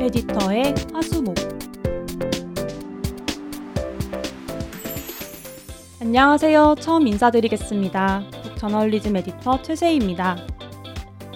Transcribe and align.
에디터의 0.00 0.74
화수목 0.92 1.34
안녕하세요. 6.00 6.76
처음 6.80 7.06
인사드리겠습니다. 7.08 8.22
북저널리즘 8.42 9.16
에디터 9.16 9.62
최세희입니다. 9.62 10.36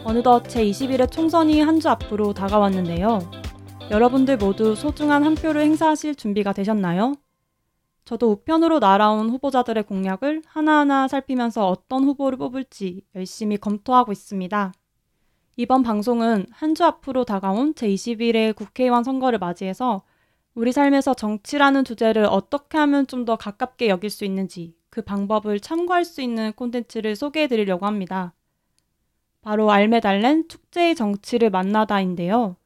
어느덧 0.04 0.44
제21회 0.44 1.10
총선이 1.10 1.60
한 1.60 1.80
주 1.80 1.88
앞으로 1.88 2.32
다가왔는데요. 2.32 3.18
여러분들 3.90 4.36
모두 4.36 4.74
소중한 4.76 5.24
한 5.24 5.34
표를 5.34 5.62
행사하실 5.62 6.14
준비가 6.14 6.52
되셨나요? 6.52 7.14
저도 8.04 8.30
우편으로 8.30 8.78
날아온 8.78 9.28
후보자들의 9.30 9.82
공약을 9.84 10.42
하나하나 10.46 11.08
살피면서 11.08 11.68
어떤 11.68 12.04
후보를 12.04 12.38
뽑을지 12.38 13.02
열심히 13.14 13.56
검토하고 13.56 14.12
있습니다. 14.12 14.72
이번 15.56 15.82
방송은 15.82 16.46
한 16.50 16.74
주 16.74 16.84
앞으로 16.84 17.24
다가온 17.24 17.74
제21회 17.74 18.54
국회의원 18.56 19.04
선거를 19.04 19.38
맞이해서 19.38 20.02
우리 20.54 20.72
삶에서 20.72 21.14
정치라는 21.14 21.84
주제를 21.84 22.24
어떻게 22.24 22.78
하면 22.78 23.06
좀 23.06 23.24
더 23.24 23.36
가깝게 23.36 23.88
여길 23.88 24.10
수 24.10 24.24
있는지 24.24 24.74
그 24.90 25.02
방법을 25.02 25.60
참고할 25.60 26.04
수 26.04 26.20
있는 26.22 26.52
콘텐츠를 26.54 27.16
소개해 27.16 27.46
드리려고 27.48 27.86
합니다. 27.86 28.34
바로 29.42 29.70
알메달렌 29.70 30.48
축제의 30.48 30.94
정치를 30.94 31.50
만나다인데요. 31.50 32.56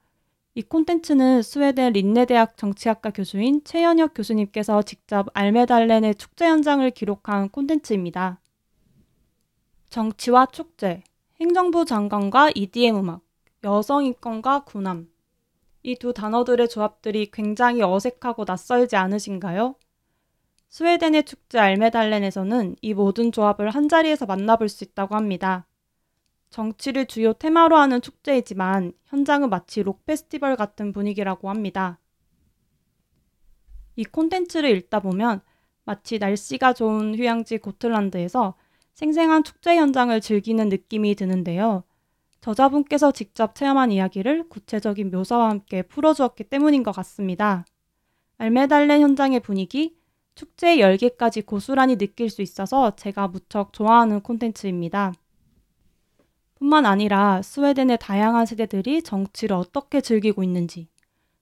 이 0.54 0.62
콘텐츠는 0.62 1.42
스웨덴 1.42 1.92
린네대학 1.92 2.56
정치학과 2.56 3.10
교수인 3.10 3.62
최현혁 3.64 4.14
교수님께서 4.14 4.82
직접 4.82 5.26
알메달렌의 5.34 6.14
축제 6.16 6.46
현장을 6.46 6.88
기록한 6.92 7.48
콘텐츠입니다. 7.50 8.40
정치와 9.90 10.46
축제, 10.46 11.02
행정부 11.38 11.84
장관과 11.84 12.52
EDM 12.54 12.96
음악, 12.96 13.20
여성 13.62 14.04
인권과 14.04 14.64
군함. 14.64 15.10
이 15.82 15.94
두 15.96 16.14
단어들의 16.14 16.68
조합들이 16.68 17.30
굉장히 17.30 17.82
어색하고 17.82 18.44
낯설지 18.44 18.96
않으신가요? 18.96 19.74
스웨덴의 20.70 21.24
축제 21.24 21.58
알메달렌에서는 21.58 22.76
이 22.80 22.94
모든 22.94 23.32
조합을 23.32 23.70
한 23.70 23.88
자리에서 23.88 24.24
만나볼 24.24 24.68
수 24.70 24.82
있다고 24.82 25.14
합니다. 25.14 25.66
정치를 26.48 27.06
주요 27.06 27.34
테마로 27.34 27.76
하는 27.76 28.00
축제이지만 28.00 28.94
현장은 29.04 29.50
마치 29.50 29.82
록 29.82 30.06
페스티벌 30.06 30.56
같은 30.56 30.92
분위기라고 30.92 31.50
합니다. 31.50 32.00
이 33.94 34.04
콘텐츠를 34.04 34.70
읽다 34.70 35.00
보면 35.00 35.42
마치 35.84 36.18
날씨가 36.18 36.72
좋은 36.72 37.14
휴양지 37.14 37.58
고틀란드에서 37.58 38.54
생생한 38.96 39.44
축제 39.44 39.76
현장을 39.76 40.18
즐기는 40.22 40.70
느낌이 40.70 41.14
드는데요. 41.16 41.84
저자분께서 42.40 43.12
직접 43.12 43.54
체험한 43.54 43.92
이야기를 43.92 44.48
구체적인 44.48 45.10
묘사와 45.10 45.50
함께 45.50 45.82
풀어주었기 45.82 46.44
때문인 46.44 46.82
것 46.82 46.92
같습니다. 46.92 47.66
알메달렌 48.38 49.02
현장의 49.02 49.40
분위기, 49.40 49.94
축제의 50.34 50.80
열기까지 50.80 51.42
고스란히 51.42 51.96
느낄 51.96 52.30
수 52.30 52.40
있어서 52.40 52.96
제가 52.96 53.28
무척 53.28 53.74
좋아하는 53.74 54.22
콘텐츠입니다. 54.22 55.12
뿐만 56.54 56.86
아니라 56.86 57.42
스웨덴의 57.42 57.98
다양한 58.00 58.46
세대들이 58.46 59.02
정치를 59.02 59.56
어떻게 59.56 60.00
즐기고 60.00 60.42
있는지, 60.42 60.88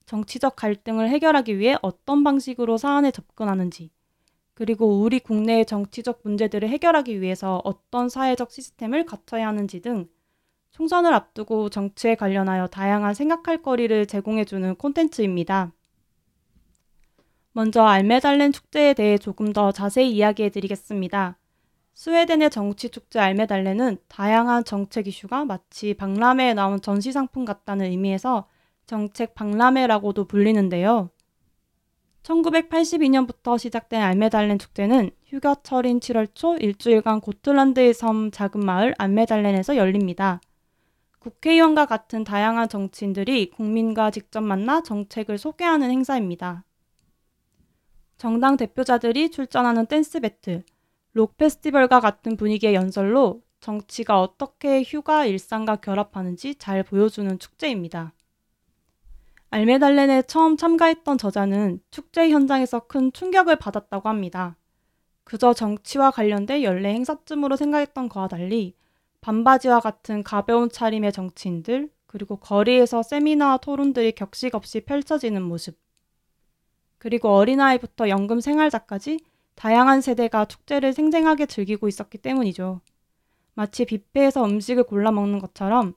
정치적 0.06 0.56
갈등을 0.56 1.08
해결하기 1.08 1.56
위해 1.60 1.76
어떤 1.82 2.24
방식으로 2.24 2.78
사안에 2.78 3.12
접근하는지, 3.12 3.90
그리고 4.54 5.00
우리 5.00 5.18
국내의 5.18 5.66
정치적 5.66 6.20
문제들을 6.22 6.68
해결하기 6.68 7.20
위해서 7.20 7.60
어떤 7.64 8.08
사회적 8.08 8.52
시스템을 8.52 9.04
갖춰야 9.04 9.48
하는지 9.48 9.80
등 9.80 10.08
총선을 10.70 11.12
앞두고 11.12 11.70
정치에 11.70 12.14
관련하여 12.14 12.68
다양한 12.68 13.14
생각할 13.14 13.62
거리를 13.62 14.06
제공해주는 14.06 14.74
콘텐츠입니다. 14.76 15.72
먼저 17.52 17.84
알메달렌 17.84 18.50
축제에 18.50 18.94
대해 18.94 19.16
조금 19.16 19.52
더 19.52 19.70
자세히 19.70 20.10
이야기해 20.10 20.50
드리겠습니다. 20.50 21.38
스웨덴의 21.94 22.50
정치 22.50 22.88
축제 22.88 23.20
알메달레는 23.20 23.98
다양한 24.08 24.64
정책 24.64 25.06
이슈가 25.06 25.44
마치 25.44 25.94
박람회에 25.94 26.54
나온 26.54 26.80
전시 26.80 27.12
상품 27.12 27.44
같다는 27.44 27.86
의미에서 27.86 28.48
정책 28.86 29.34
박람회라고도 29.34 30.24
불리는데요. 30.24 31.10
1982년부터 32.24 33.58
시작된 33.58 34.00
알메달렌 34.00 34.58
축제는 34.58 35.10
휴가철인 35.26 36.00
7월 36.00 36.28
초 36.34 36.56
일주일간 36.56 37.20
고틀란드의 37.20 37.92
섬 37.92 38.30
작은 38.30 38.64
마을 38.64 38.94
알메달렌에서 38.98 39.76
열립니다. 39.76 40.40
국회의원과 41.18 41.86
같은 41.86 42.24
다양한 42.24 42.68
정치인들이 42.68 43.50
국민과 43.50 44.10
직접 44.10 44.40
만나 44.40 44.82
정책을 44.82 45.38
소개하는 45.38 45.90
행사입니다. 45.90 46.64
정당 48.16 48.56
대표자들이 48.56 49.30
출전하는 49.30 49.86
댄스 49.86 50.20
배틀, 50.20 50.64
록 51.12 51.36
페스티벌과 51.36 52.00
같은 52.00 52.36
분위기의 52.36 52.74
연설로 52.74 53.42
정치가 53.60 54.20
어떻게 54.20 54.82
휴가 54.82 55.26
일상과 55.26 55.76
결합하는지 55.76 56.56
잘 56.56 56.82
보여주는 56.82 57.38
축제입니다. 57.38 58.12
알메달렌에 59.54 60.22
처음 60.22 60.56
참가했던 60.56 61.16
저자는 61.16 61.78
축제 61.92 62.28
현장에서 62.28 62.88
큰 62.88 63.12
충격을 63.12 63.54
받았다고 63.54 64.08
합니다. 64.08 64.56
그저 65.22 65.54
정치와 65.54 66.10
관련된 66.10 66.64
연례 66.64 66.92
행사쯤으로 66.92 67.54
생각했던 67.54 68.08
거와 68.08 68.26
달리 68.26 68.74
반바지와 69.20 69.78
같은 69.78 70.24
가벼운 70.24 70.70
차림의 70.70 71.12
정치인들, 71.12 71.88
그리고 72.06 72.34
거리에서 72.34 73.04
세미나와 73.04 73.58
토론들이 73.58 74.10
격식 74.16 74.56
없이 74.56 74.80
펼쳐지는 74.80 75.40
모습, 75.40 75.78
그리고 76.98 77.28
어린아이부터 77.36 78.08
연금 78.08 78.40
생활자까지 78.40 79.20
다양한 79.54 80.00
세대가 80.00 80.46
축제를 80.46 80.92
생생하게 80.92 81.46
즐기고 81.46 81.86
있었기 81.86 82.18
때문이죠. 82.18 82.80
마치 83.54 83.84
뷔페에서 83.84 84.44
음식을 84.46 84.82
골라 84.82 85.12
먹는 85.12 85.38
것처럼 85.38 85.94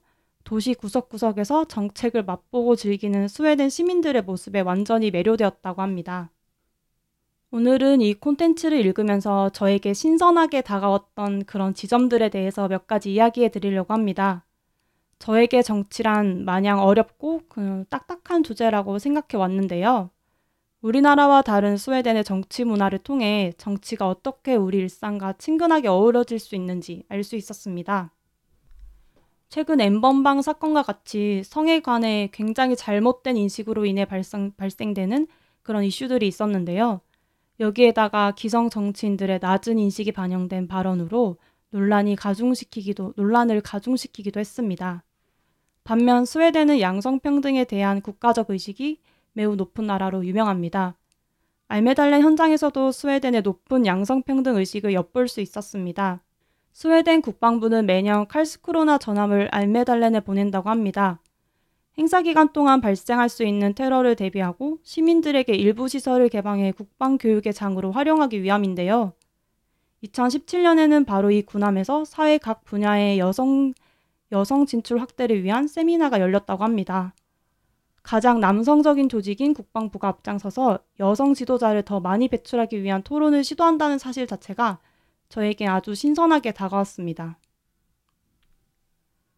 도시 0.48 0.72
구석구석에서 0.72 1.66
정책을 1.66 2.24
맛보고 2.24 2.74
즐기는 2.74 3.28
스웨덴 3.28 3.68
시민들의 3.68 4.22
모습에 4.22 4.60
완전히 4.60 5.10
매료되었다고 5.10 5.82
합니다. 5.82 6.30
오늘은 7.50 8.00
이 8.00 8.14
콘텐츠를 8.14 8.80
읽으면서 8.80 9.50
저에게 9.50 9.92
신선하게 9.92 10.62
다가왔던 10.62 11.44
그런 11.44 11.74
지점들에 11.74 12.30
대해서 12.30 12.66
몇 12.66 12.86
가지 12.86 13.12
이야기해 13.12 13.50
드리려고 13.50 13.92
합니다. 13.92 14.46
저에게 15.18 15.60
정치란 15.60 16.46
마냥 16.46 16.80
어렵고 16.82 17.42
그 17.50 17.84
딱딱한 17.90 18.42
주제라고 18.42 18.98
생각해 18.98 19.36
왔는데요. 19.38 20.08
우리나라와 20.80 21.42
다른 21.42 21.76
스웨덴의 21.76 22.24
정치 22.24 22.64
문화를 22.64 23.00
통해 23.00 23.52
정치가 23.58 24.08
어떻게 24.08 24.54
우리 24.54 24.78
일상과 24.78 25.34
친근하게 25.34 25.88
어우러질 25.88 26.38
수 26.38 26.54
있는지 26.54 27.04
알 27.10 27.22
수 27.22 27.36
있었습니다. 27.36 28.14
최근 29.48 29.80
엠번방 29.80 30.42
사건과 30.42 30.82
같이 30.82 31.42
성에 31.44 31.80
관해 31.80 32.28
굉장히 32.32 32.76
잘못된 32.76 33.36
인식으로 33.36 33.86
인해 33.86 34.04
발생, 34.04 34.52
발생되는 34.56 35.26
그런 35.62 35.84
이슈들이 35.84 36.26
있었는데요. 36.28 37.00
여기에다가 37.60 38.32
기성 38.32 38.70
정치인들의 38.70 39.38
낮은 39.40 39.78
인식이 39.78 40.12
반영된 40.12 40.68
발언으로 40.68 41.36
논란이 41.70 42.16
가중시키기도, 42.16 43.14
논란을 43.16 43.60
가중시키기도 43.62 44.38
했습니다. 44.38 45.02
반면 45.82 46.24
스웨덴은 46.26 46.80
양성평등에 46.80 47.64
대한 47.64 48.02
국가적 48.02 48.50
의식이 48.50 49.00
매우 49.32 49.56
높은 49.56 49.86
나라로 49.86 50.24
유명합니다. 50.26 50.96
알메달렌 51.68 52.22
현장에서도 52.22 52.92
스웨덴의 52.92 53.42
높은 53.42 53.86
양성평등 53.86 54.56
의식을 54.56 54.92
엿볼 54.92 55.28
수 55.28 55.40
있었습니다. 55.40 56.22
스웨덴 56.72 57.22
국방부는 57.22 57.86
매년 57.86 58.26
칼스크로나 58.26 58.98
전함을 58.98 59.48
알메달렌에 59.50 60.20
보낸다고 60.20 60.70
합니다. 60.70 61.20
행사 61.98 62.22
기간 62.22 62.52
동안 62.52 62.80
발생할 62.80 63.28
수 63.28 63.44
있는 63.44 63.74
테러를 63.74 64.14
대비하고 64.14 64.78
시민들에게 64.84 65.52
일부 65.54 65.88
시설을 65.88 66.28
개방해 66.28 66.70
국방 66.70 67.18
교육의 67.18 67.52
장으로 67.52 67.90
활용하기 67.90 68.42
위함인데요. 68.42 69.14
2017년에는 70.04 71.04
바로 71.04 71.32
이 71.32 71.42
군함에서 71.42 72.04
사회 72.04 72.38
각 72.38 72.64
분야의 72.64 73.18
여성, 73.18 73.72
여성 74.30 74.64
진출 74.64 75.00
확대를 75.00 75.42
위한 75.42 75.66
세미나가 75.66 76.20
열렸다고 76.20 76.62
합니다. 76.62 77.14
가장 78.04 78.38
남성적인 78.38 79.08
조직인 79.08 79.52
국방부가 79.52 80.08
앞장서서 80.08 80.78
여성 81.00 81.34
지도자를 81.34 81.82
더 81.82 81.98
많이 81.98 82.28
배출하기 82.28 82.82
위한 82.82 83.02
토론을 83.02 83.42
시도한다는 83.42 83.98
사실 83.98 84.26
자체가 84.26 84.78
저에게 85.28 85.66
아주 85.66 85.94
신선하게 85.94 86.52
다가왔습니다. 86.52 87.38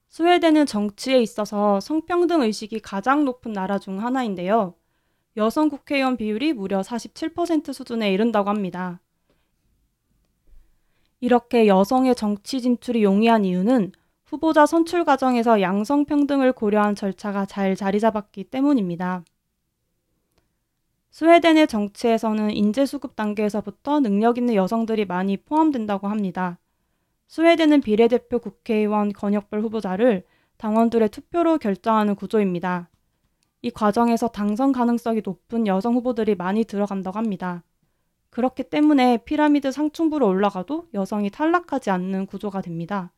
스웨덴은 0.08 0.66
정치에 0.66 1.20
있어서 1.22 1.78
성평등 1.80 2.42
의식이 2.42 2.80
가장 2.80 3.24
높은 3.24 3.52
나라 3.52 3.78
중 3.78 4.02
하나인데요. 4.02 4.74
여성 5.36 5.68
국회의원 5.68 6.16
비율이 6.16 6.52
무려 6.52 6.80
47% 6.80 7.72
수준에 7.72 8.12
이른다고 8.12 8.50
합니다. 8.50 9.00
이렇게 11.20 11.66
여성의 11.66 12.14
정치 12.16 12.60
진출이 12.60 13.04
용이한 13.04 13.44
이유는 13.44 13.92
후보자 14.24 14.66
선출 14.66 15.04
과정에서 15.04 15.60
양성평등을 15.60 16.52
고려한 16.52 16.94
절차가 16.94 17.46
잘 17.46 17.76
자리 17.76 18.00
잡았기 18.00 18.44
때문입니다. 18.44 19.24
스웨덴의 21.10 21.66
정치에서는 21.66 22.52
인재 22.52 22.86
수급 22.86 23.16
단계에서부터 23.16 24.00
능력 24.00 24.38
있는 24.38 24.54
여성들이 24.54 25.06
많이 25.06 25.36
포함된다고 25.36 26.08
합니다. 26.08 26.58
스웨덴은 27.26 27.80
비례대표 27.80 28.38
국회의원 28.38 29.12
권역별 29.12 29.60
후보자를 29.60 30.24
당원들의 30.56 31.08
투표로 31.08 31.58
결정하는 31.58 32.14
구조입니다. 32.14 32.88
이 33.62 33.70
과정에서 33.70 34.28
당선 34.28 34.72
가능성이 34.72 35.20
높은 35.24 35.66
여성 35.66 35.94
후보들이 35.94 36.34
많이 36.34 36.64
들어간다고 36.64 37.18
합니다. 37.18 37.62
그렇기 38.30 38.64
때문에 38.64 39.18
피라미드 39.24 39.72
상층부로 39.72 40.26
올라가도 40.26 40.88
여성이 40.94 41.30
탈락하지 41.30 41.90
않는 41.90 42.26
구조가 42.26 42.62
됩니다. 42.62 43.12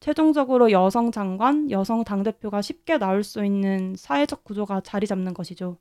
최종적으로 0.00 0.70
여성 0.70 1.10
장관, 1.10 1.70
여성 1.70 2.04
당대표가 2.04 2.62
쉽게 2.62 2.98
나올 2.98 3.24
수 3.24 3.44
있는 3.44 3.94
사회적 3.96 4.44
구조가 4.44 4.82
자리 4.82 5.06
잡는 5.06 5.34
것이죠. 5.34 5.78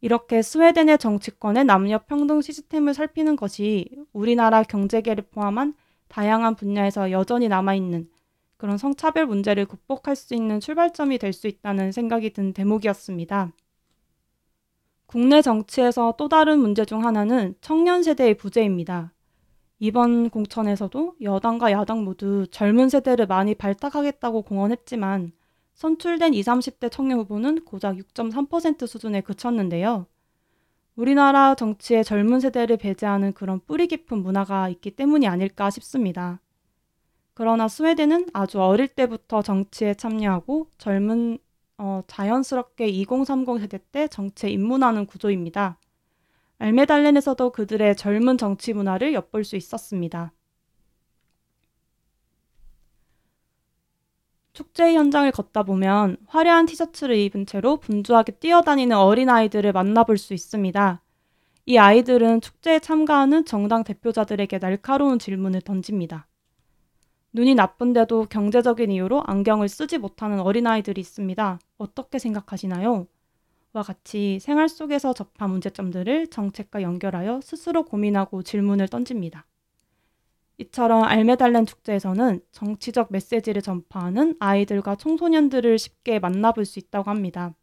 이렇게 0.00 0.42
스웨덴의 0.42 0.98
정치권의 0.98 1.64
남녀 1.64 1.98
평등 1.98 2.40
시스템을 2.42 2.94
살피는 2.94 3.36
것이 3.36 3.88
우리나라 4.12 4.62
경제계를 4.62 5.24
포함한 5.30 5.74
다양한 6.08 6.54
분야에서 6.54 7.10
여전히 7.10 7.48
남아있는 7.48 8.08
그런 8.56 8.78
성차별 8.78 9.26
문제를 9.26 9.66
극복할 9.66 10.16
수 10.16 10.34
있는 10.34 10.60
출발점이 10.60 11.18
될 11.18 11.32
수 11.32 11.46
있다는 11.46 11.92
생각이 11.92 12.30
든 12.30 12.52
대목이었습니다. 12.52 13.52
국내 15.06 15.42
정치에서 15.42 16.14
또 16.18 16.28
다른 16.28 16.58
문제 16.58 16.84
중 16.84 17.04
하나는 17.04 17.54
청년 17.60 18.02
세대의 18.02 18.36
부재입니다. 18.36 19.12
이번 19.78 20.30
공천에서도 20.30 21.16
여당과 21.20 21.70
야당 21.72 22.04
모두 22.04 22.46
젊은 22.50 22.88
세대를 22.88 23.26
많이 23.26 23.54
발탁하겠다고 23.54 24.42
공언했지만 24.42 25.32
선출된 25.76 26.32
20, 26.32 26.46
30대 26.46 26.90
청년 26.90 27.18
후보는 27.20 27.64
고작 27.64 27.96
6.3% 27.96 28.86
수준에 28.86 29.20
그쳤는데요. 29.20 30.06
우리나라 30.96 31.54
정치에 31.54 32.02
젊은 32.02 32.40
세대를 32.40 32.78
배제하는 32.78 33.34
그런 33.34 33.60
뿌리 33.60 33.86
깊은 33.86 34.18
문화가 34.22 34.70
있기 34.70 34.92
때문이 34.92 35.28
아닐까 35.28 35.68
싶습니다. 35.68 36.40
그러나 37.34 37.68
스웨덴은 37.68 38.30
아주 38.32 38.62
어릴 38.62 38.88
때부터 38.88 39.42
정치에 39.42 39.92
참여하고 39.92 40.70
젊은 40.78 41.38
어, 41.76 42.02
자연스럽게 42.06 42.88
2030 42.88 43.60
세대 43.60 43.78
때 43.92 44.08
정치에 44.08 44.48
입문하는 44.48 45.04
구조입니다. 45.04 45.78
알메달렌에서도 46.58 47.52
그들의 47.52 47.96
젊은 47.96 48.38
정치 48.38 48.72
문화를 48.72 49.12
엿볼 49.12 49.44
수 49.44 49.56
있었습니다. 49.56 50.32
축제 54.56 54.94
현장을 54.94 55.30
걷다 55.32 55.64
보면 55.64 56.16
화려한 56.28 56.64
티셔츠를 56.64 57.14
입은 57.18 57.44
채로 57.44 57.76
분주하게 57.76 58.32
뛰어다니는 58.32 58.96
어린아이들을 58.96 59.70
만나볼 59.70 60.16
수 60.16 60.32
있습니다. 60.32 61.02
이 61.66 61.76
아이들은 61.76 62.40
축제에 62.40 62.78
참가하는 62.78 63.44
정당 63.44 63.84
대표자들에게 63.84 64.58
날카로운 64.58 65.18
질문을 65.18 65.60
던집니다. 65.60 66.26
눈이 67.34 67.54
나쁜데도 67.54 68.28
경제적인 68.30 68.90
이유로 68.90 69.24
안경을 69.26 69.68
쓰지 69.68 69.98
못하는 69.98 70.40
어린아이들이 70.40 71.02
있습니다. 71.02 71.58
어떻게 71.76 72.18
생각하시나요? 72.18 73.06
와 73.74 73.82
같이 73.82 74.38
생활 74.40 74.70
속에서 74.70 75.12
접한 75.12 75.50
문제점들을 75.50 76.28
정책과 76.28 76.80
연결하여 76.80 77.42
스스로 77.42 77.84
고민하고 77.84 78.42
질문을 78.42 78.88
던집니다. 78.88 79.44
이처럼 80.58 81.04
알메달렌 81.04 81.66
축제에서는 81.66 82.40
정치적 82.52 83.08
메시지를 83.10 83.60
전파하는 83.60 84.36
아이들과 84.38 84.96
청소년들을 84.96 85.78
쉽게 85.78 86.18
만나볼 86.18 86.64
수 86.64 86.78
있다고 86.78 87.10
합니다. 87.10 87.54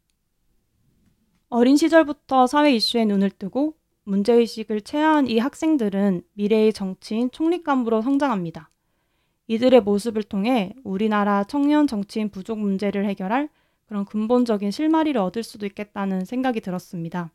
어린 1.48 1.76
시절부터 1.76 2.46
사회 2.46 2.72
이슈에 2.74 3.04
눈을 3.04 3.30
뜨고 3.30 3.74
문제의식을 4.04 4.82
체화한 4.82 5.28
이 5.28 5.38
학생들은 5.38 6.22
미래의 6.34 6.72
정치인 6.72 7.30
총리감으로 7.30 8.02
성장합니다. 8.02 8.70
이들의 9.46 9.80
모습을 9.82 10.22
통해 10.22 10.74
우리나라 10.84 11.44
청년 11.44 11.86
정치인 11.86 12.30
부족 12.30 12.58
문제를 12.58 13.06
해결할 13.06 13.48
그런 13.86 14.04
근본적인 14.04 14.70
실마리를 14.70 15.20
얻을 15.20 15.42
수도 15.42 15.66
있겠다는 15.66 16.24
생각이 16.24 16.60
들었습니다. 16.60 17.30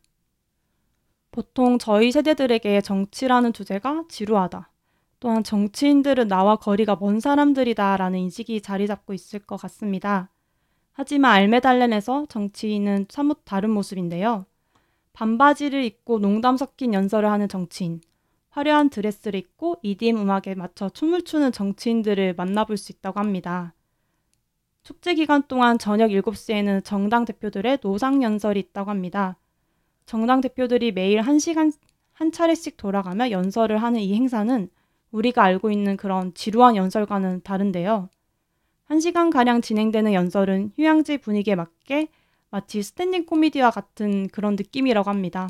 보통 1.30 1.78
저희 1.78 2.10
세대들에게 2.10 2.80
정치라는 2.80 3.52
주제가 3.52 4.04
지루하다. 4.08 4.70
또한 5.20 5.44
정치인들은 5.44 6.28
나와 6.28 6.56
거리가 6.56 6.96
먼 6.98 7.20
사람들이다라는 7.20 8.18
인식이 8.18 8.62
자리 8.62 8.86
잡고 8.86 9.12
있을 9.12 9.40
것 9.40 9.56
같습니다. 9.58 10.30
하지만 10.92 11.32
알메달렌에서 11.32 12.26
정치인은 12.28 13.06
사뭇 13.10 13.42
다른 13.44 13.70
모습인데요. 13.70 14.46
반바지를 15.12 15.84
입고 15.84 16.18
농담 16.18 16.56
섞인 16.56 16.94
연설을 16.94 17.30
하는 17.30 17.48
정치인, 17.48 18.00
화려한 18.48 18.88
드레스를 18.88 19.38
입고 19.38 19.76
EDM 19.82 20.16
음악에 20.16 20.54
맞춰 20.54 20.88
춤을 20.88 21.22
추는 21.22 21.52
정치인들을 21.52 22.34
만나볼 22.34 22.78
수 22.78 22.90
있다고 22.92 23.20
합니다. 23.20 23.74
축제 24.82 25.14
기간 25.14 25.42
동안 25.46 25.78
저녁 25.78 26.08
7시에는 26.08 26.82
정당 26.82 27.26
대표들의 27.26 27.78
노상 27.78 28.22
연설이 28.22 28.58
있다고 28.60 28.90
합니다. 28.90 29.36
정당 30.06 30.40
대표들이 30.40 30.92
매일 30.92 31.20
1시간 31.20 31.72
한 32.12 32.32
차례씩 32.32 32.76
돌아가며 32.78 33.30
연설을 33.30 33.78
하는 33.78 34.00
이 34.00 34.14
행사는 34.14 34.68
우리가 35.12 35.42
알고 35.42 35.70
있는 35.70 35.96
그런 35.96 36.32
지루한 36.34 36.76
연설과는 36.76 37.42
다른데요. 37.42 38.08
1시간가량 38.88 39.62
진행되는 39.62 40.12
연설은 40.12 40.72
휴양지 40.76 41.18
분위기에 41.18 41.54
맞게 41.54 42.08
마치 42.50 42.82
스탠딩 42.82 43.26
코미디와 43.26 43.70
같은 43.70 44.28
그런 44.28 44.56
느낌이라고 44.56 45.08
합니다. 45.08 45.48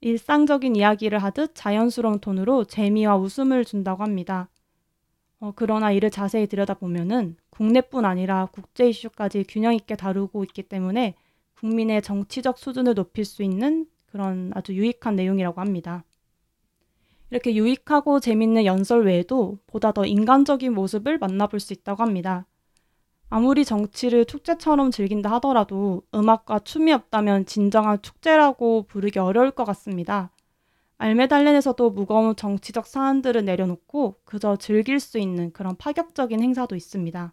일상적인 0.00 0.76
이야기를 0.76 1.18
하듯 1.18 1.52
자연스러운 1.54 2.20
톤으로 2.20 2.64
재미와 2.64 3.16
웃음을 3.16 3.64
준다고 3.64 4.02
합니다. 4.02 4.48
어, 5.40 5.52
그러나 5.54 5.92
이를 5.92 6.10
자세히 6.10 6.46
들여다보면은 6.46 7.36
국내뿐 7.50 8.04
아니라 8.04 8.48
국제 8.52 8.88
이슈까지 8.88 9.44
균형 9.48 9.74
있게 9.74 9.96
다루고 9.96 10.42
있기 10.44 10.62
때문에 10.64 11.14
국민의 11.58 12.02
정치적 12.02 12.58
수준을 12.58 12.94
높일 12.94 13.24
수 13.24 13.42
있는 13.42 13.86
그런 14.06 14.50
아주 14.54 14.74
유익한 14.74 15.16
내용이라고 15.16 15.60
합니다. 15.60 16.04
이렇게 17.30 17.54
유익하고 17.54 18.20
재밌는 18.20 18.64
연설 18.64 19.04
외에도 19.06 19.58
보다 19.66 19.92
더 19.92 20.04
인간적인 20.04 20.74
모습을 20.74 21.18
만나볼 21.18 21.60
수 21.60 21.72
있다고 21.72 22.02
합니다. 22.02 22.46
아무리 23.28 23.64
정치를 23.64 24.24
축제처럼 24.24 24.90
즐긴다 24.90 25.30
하더라도 25.34 26.02
음악과 26.12 26.58
춤이 26.60 26.92
없다면 26.92 27.46
진정한 27.46 28.02
축제라고 28.02 28.82
부르기 28.88 29.20
어려울 29.20 29.52
것 29.52 29.64
같습니다. 29.64 30.32
알메달렌에서도 30.98 31.90
무거운 31.90 32.34
정치적 32.34 32.86
사안들을 32.86 33.44
내려놓고 33.44 34.16
그저 34.24 34.56
즐길 34.56 34.98
수 34.98 35.18
있는 35.18 35.52
그런 35.52 35.76
파격적인 35.76 36.42
행사도 36.42 36.74
있습니다. 36.74 37.32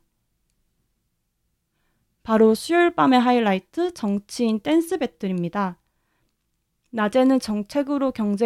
바로 2.23 2.53
수요일 2.53 2.91
밤의 2.91 3.19
하이라이트 3.19 3.93
정치인 3.93 4.59
댄스 4.59 4.99
배틀입니다. 4.99 5.79
낮에는 6.91 7.39
정책으로 7.39 8.11
경 8.11 8.37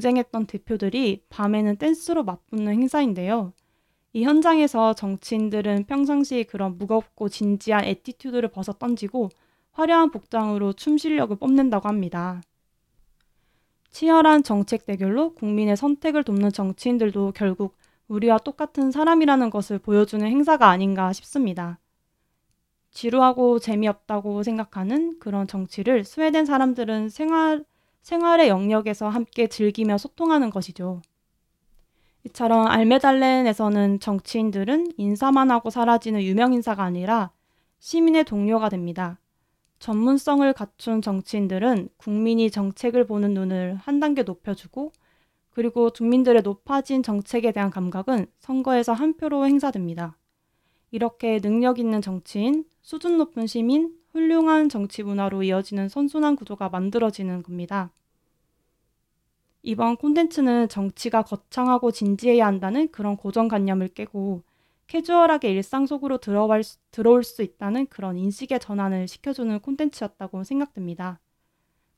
쟁했던 0.00 0.46
대표들이 0.46 1.22
밤에는 1.28 1.76
댄스로 1.76 2.24
맞붙는 2.24 2.72
행사인데요. 2.72 3.52
이 4.12 4.24
현장에서 4.24 4.94
정치인들은 4.94 5.84
평상시 5.84 6.44
그런 6.44 6.78
무겁고 6.78 7.28
진지한 7.28 7.84
attitude를 7.84 8.48
벗어 8.48 8.72
던지고 8.72 9.28
화려한 9.72 10.10
복장으로 10.10 10.72
춤 10.72 10.96
실력을 10.96 11.36
뽐낸다고 11.36 11.86
합니다. 11.86 12.40
치열한 13.90 14.42
정책 14.42 14.86
대결로 14.86 15.34
국민의 15.34 15.76
선택을 15.76 16.24
돕는 16.24 16.52
정치인들도 16.52 17.32
결국 17.34 17.76
우리와 18.08 18.38
똑같은 18.38 18.90
사람이라는 18.90 19.50
것을 19.50 19.78
보여주는 19.78 20.26
행사가 20.26 20.68
아닌가 20.68 21.12
싶습니다. 21.12 21.78
지루하고 22.90 23.58
재미없다고 23.58 24.42
생각하는 24.42 25.18
그런 25.18 25.46
정치를 25.46 26.04
스웨덴 26.04 26.46
사람들은 26.46 27.10
생활, 27.10 27.64
생활의 28.06 28.48
영역에서 28.48 29.08
함께 29.08 29.48
즐기며 29.48 29.98
소통하는 29.98 30.50
것이죠. 30.50 31.02
이처럼 32.22 32.68
알메달렌에서는 32.68 33.98
정치인들은 33.98 34.92
인사만 34.96 35.50
하고 35.50 35.70
사라지는 35.70 36.22
유명 36.22 36.52
인사가 36.52 36.84
아니라 36.84 37.32
시민의 37.80 38.22
동료가 38.22 38.68
됩니다. 38.68 39.18
전문성을 39.80 40.52
갖춘 40.52 41.02
정치인들은 41.02 41.88
국민이 41.96 42.48
정책을 42.48 43.08
보는 43.08 43.34
눈을 43.34 43.74
한 43.74 43.98
단계 43.98 44.22
높여주고 44.22 44.92
그리고 45.50 45.90
국민들의 45.90 46.42
높아진 46.42 47.02
정책에 47.02 47.50
대한 47.50 47.70
감각은 47.70 48.26
선거에서 48.38 48.92
한 48.92 49.16
표로 49.16 49.46
행사됩니다. 49.46 50.16
이렇게 50.92 51.40
능력 51.40 51.80
있는 51.80 52.00
정치인, 52.00 52.66
수준 52.82 53.18
높은 53.18 53.48
시민, 53.48 53.96
훌륭한 54.12 54.68
정치 54.68 55.02
문화로 55.02 55.42
이어지는 55.42 55.88
선순환 55.88 56.36
구조가 56.36 56.68
만들어지는 56.68 57.42
겁니다. 57.42 57.90
이번 59.66 59.96
콘텐츠는 59.98 60.68
정치가 60.68 61.20
거창하고 61.22 61.90
진지해야 61.90 62.46
한다는 62.46 62.88
그런 62.90 63.16
고정관념을 63.18 63.88
깨고 63.88 64.42
캐주얼하게 64.86 65.50
일상 65.52 65.84
속으로 65.86 66.18
들어갈 66.18 66.62
수, 66.62 66.78
들어올 66.90 67.22
수 67.24 67.42
있다는 67.42 67.86
그런 67.88 68.16
인식의 68.16 68.60
전환을 68.60 69.08
시켜주는 69.08 69.58
콘텐츠였다고 69.60 70.44
생각됩니다. 70.44 71.20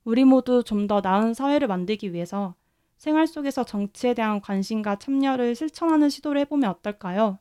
우리 0.04 0.24
모두 0.24 0.64
좀 0.64 0.86
더 0.88 1.00
나은 1.02 1.34
사회를 1.34 1.68
만들기 1.68 2.12
위해서 2.14 2.54
생활 2.98 3.26
속에서 3.26 3.64
정치에 3.64 4.14
대한 4.14 4.40
관심과 4.40 4.96
참여를 4.98 5.54
실천하는 5.54 6.08
시도를 6.10 6.40
해보면 6.42 6.70
어떨까요? 6.70 7.38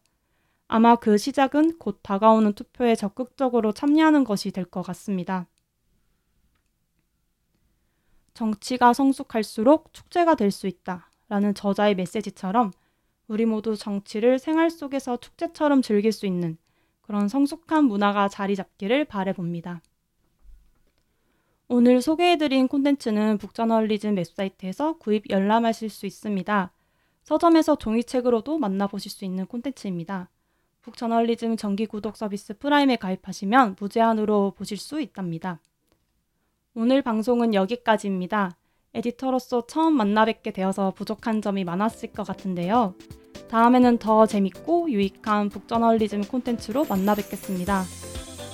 아마 0.68 0.96
그 0.96 1.18
시작은 1.18 1.78
곧 1.80 2.00
다가오는 2.04 2.54
투표에 2.54 2.96
적극적으로 2.96 3.74
참여하는 3.74 4.24
것이 4.26 4.52
될 4.52 4.66
것 4.66 4.82
같습니다. 4.84 5.48
정치가 8.38 8.94
성숙할수록 8.94 9.92
축제가 9.94 10.36
될 10.36 10.52
수 10.52 10.68
있다. 10.68 11.10
라는 11.28 11.56
저자의 11.56 11.96
메시지처럼 11.96 12.72
우리 13.28 13.48
모두 13.48 13.76
정치를 13.76 14.38
생활 14.38 14.70
속에서 14.70 15.18
축제처럼 15.18 15.82
즐길 15.82 16.12
수 16.12 16.28
있는 16.28 16.56
그런 17.02 17.28
성숙한 17.28 17.86
문화가 17.86 18.30
자리 18.30 18.56
잡기를 18.56 19.06
바래봅니다. 19.06 19.82
오늘 21.68 22.00
소개해드린 22.00 22.68
콘텐츠는 22.68 23.40
북저널리즘 23.40 24.16
웹사이트에서 24.16 25.00
구입 25.00 25.32
열람하실 25.32 25.90
수 25.90 26.06
있습니다. 26.06 26.72
서점에서 27.24 27.76
종이책으로도 27.78 28.60
만나보실 28.60 29.10
수 29.10 29.26
있는 29.26 29.48
콘텐츠입니다. 29.48 30.30
북저널리즘 30.84 31.58
정기 31.58 31.88
구독 31.88 32.16
서비스 32.16 32.56
프라임에 32.58 32.98
가입하시면 32.98 33.78
무제한으로 33.80 34.54
보실 34.56 34.78
수 34.78 35.02
있답니다. 35.02 35.60
오늘 36.80 37.02
방송은 37.02 37.56
여기까지입니다. 37.56 38.56
에디터로서 38.94 39.66
처음 39.66 39.98
만나 39.98 40.26
뵙게 40.26 40.52
되어서 40.52 40.92
부족한 40.92 41.42
점이 41.42 41.64
많았을 41.64 42.12
것 42.12 42.22
같은데요. 42.28 42.94
다음에는 43.50 43.98
더 43.98 44.28
재밌고 44.28 44.92
유익한 44.92 45.50
북저널리즘 45.50 46.26
콘텐츠로 46.26 46.86
만나 46.86 47.16
뵙겠습니다. 47.16 47.84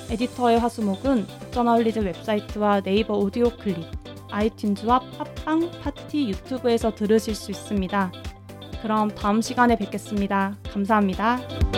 에디터의 0.09 0.57
화수목은 0.57 1.27
북저널리즘 1.41 2.05
웹사이트와 2.05 2.79
네이버 2.79 3.15
오디오 3.17 3.49
클립, 3.57 3.83
아이튠즈와 4.29 5.01
팟빵, 5.17 5.71
파티, 5.81 6.29
유튜브에서 6.29 6.95
들으실 6.95 7.35
수 7.35 7.51
있습니다. 7.51 8.13
그럼 8.81 9.09
다음 9.09 9.41
시간에 9.41 9.75
뵙겠습니다. 9.75 10.55
감사합니다. 10.71 11.72